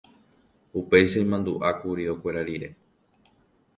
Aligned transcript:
Upéicha 0.79 1.17
imandu'ákuri 1.25 2.03
okuera 2.13 2.41
rire. 2.47 2.69